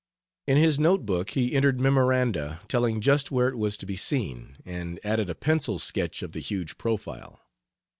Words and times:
In 0.47 0.57
his 0.57 0.79
note 0.79 1.05
book 1.05 1.29
he 1.29 1.53
entered 1.55 1.79
memoranda 1.79 2.61
telling 2.67 3.01
just 3.01 3.29
where 3.29 3.49
it 3.49 3.55
was 3.55 3.77
to 3.77 3.85
be 3.85 3.95
seen, 3.95 4.57
and 4.65 4.99
added 5.03 5.29
a 5.29 5.35
pencil 5.35 5.77
sketch 5.77 6.23
of 6.23 6.31
the 6.31 6.39
huge 6.39 6.79
profile. 6.79 7.39